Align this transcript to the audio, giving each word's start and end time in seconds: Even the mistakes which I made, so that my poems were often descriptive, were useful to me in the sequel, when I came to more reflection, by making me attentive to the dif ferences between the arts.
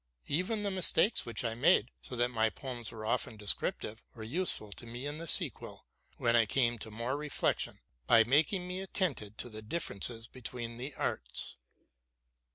Even 0.25 0.63
the 0.63 0.71
mistakes 0.71 1.27
which 1.27 1.43
I 1.45 1.53
made, 1.53 1.91
so 2.01 2.15
that 2.15 2.29
my 2.31 2.49
poems 2.49 2.91
were 2.91 3.05
often 3.05 3.37
descriptive, 3.37 4.01
were 4.15 4.23
useful 4.23 4.71
to 4.71 4.87
me 4.87 5.05
in 5.05 5.19
the 5.19 5.27
sequel, 5.27 5.85
when 6.17 6.35
I 6.35 6.47
came 6.47 6.79
to 6.79 6.89
more 6.89 7.15
reflection, 7.15 7.77
by 8.07 8.23
making 8.23 8.67
me 8.67 8.79
attentive 8.81 9.37
to 9.37 9.47
the 9.47 9.61
dif 9.61 9.87
ferences 9.89 10.25
between 10.27 10.77
the 10.77 10.95
arts. 10.95 11.55